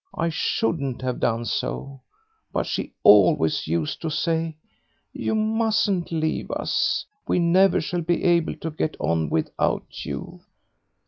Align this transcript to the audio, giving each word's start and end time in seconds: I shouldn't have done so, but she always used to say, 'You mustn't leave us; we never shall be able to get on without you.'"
I 0.17 0.29
shouldn't 0.29 1.03
have 1.03 1.19
done 1.19 1.45
so, 1.45 2.01
but 2.51 2.65
she 2.65 2.91
always 3.03 3.67
used 3.67 4.01
to 4.01 4.09
say, 4.09 4.57
'You 5.13 5.35
mustn't 5.35 6.11
leave 6.11 6.49
us; 6.49 7.05
we 7.27 7.37
never 7.37 7.79
shall 7.79 8.01
be 8.01 8.23
able 8.23 8.55
to 8.55 8.71
get 8.71 8.97
on 8.99 9.29
without 9.29 10.03
you.'" 10.03 10.39